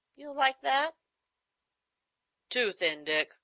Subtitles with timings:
[0.15, 0.95] You'll like that?"
[2.49, 3.35] "Too thin, Dick.